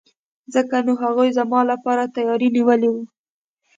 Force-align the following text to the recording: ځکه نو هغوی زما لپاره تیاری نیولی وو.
ځکه 0.53 0.75
نو 0.85 0.93
هغوی 1.01 1.29
زما 1.37 1.59
لپاره 1.71 2.11
تیاری 2.15 2.47
نیولی 2.55 2.89
وو. 2.91 3.03